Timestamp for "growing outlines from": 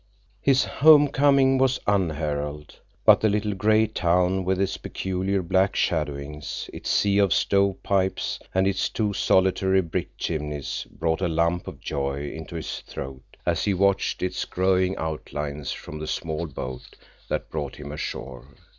14.43-15.99